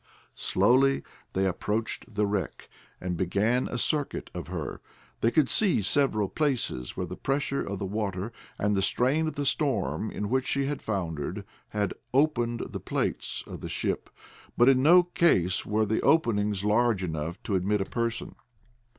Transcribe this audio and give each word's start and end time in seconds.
Slowly 0.33 1.03
they 1.33 1.45
approached 1.45 2.15
the 2.15 2.25
wreck, 2.25 2.69
and 2.99 3.15
began 3.15 3.67
a 3.67 3.77
circuit 3.77 4.31
of 4.33 4.47
her. 4.47 4.81
They 5.19 5.29
could 5.29 5.47
see 5.47 5.83
several 5.83 6.27
places 6.27 6.97
where 6.97 7.05
the 7.05 7.15
pressure 7.15 7.61
of 7.61 7.77
the 7.77 7.85
water, 7.85 8.31
and 8.57 8.75
the 8.75 8.81
strain 8.81 9.27
of 9.27 9.35
the 9.35 9.45
storm 9.45 10.09
in 10.09 10.27
which 10.31 10.47
she 10.47 10.65
had 10.65 10.81
foundered, 10.81 11.45
had 11.69 11.93
opened 12.15 12.61
the 12.71 12.79
plates 12.79 13.43
of 13.45 13.61
the 13.61 13.69
ship, 13.69 14.09
but 14.57 14.67
in 14.67 14.81
no 14.81 15.03
case 15.03 15.67
were 15.67 15.85
the 15.85 16.01
openings 16.01 16.63
large 16.63 17.03
enough 17.03 17.37
to 17.43 17.53
admit 17.53 17.79
a 17.79 17.85
person. 17.85 18.33